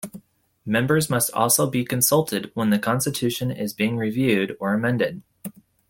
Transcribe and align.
Members 0.65 1.11
must 1.11 1.31
also 1.33 1.69
be 1.69 1.85
consulted 1.85 2.49
when 2.55 2.71
the 2.71 2.79
constitution 2.79 3.51
is 3.51 3.71
being 3.71 3.97
reviewed 3.97 4.57
or 4.59 4.73
amended. 4.73 5.21